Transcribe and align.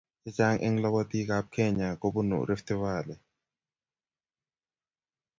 Che 0.21 0.29
chang 0.37 0.59
eng 0.65 0.81
lobotii 0.83 1.31
ab 1.37 1.45
Kenya 1.55 1.89
kobunuu 2.01 2.47
Rift 2.47 2.67
Valley. 2.81 3.19